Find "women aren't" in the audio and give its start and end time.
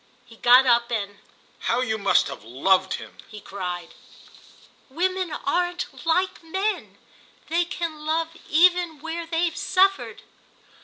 4.89-6.07